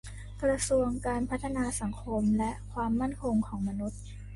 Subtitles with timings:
[0.43, 3.99] กระทรวงการพัฒนาสังคมและความมั่นคงของมนุษย์